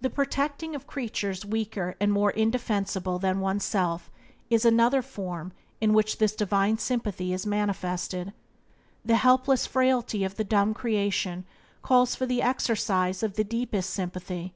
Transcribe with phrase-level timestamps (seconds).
[0.00, 4.10] The protecting of creatures weaker and more indefensible than oneself
[4.48, 8.32] is another form in which this divine sympathy is manifested.
[9.04, 11.44] The helpless frailty of the dumb creation
[11.82, 14.54] calls for the exercise of the deepest sympathy.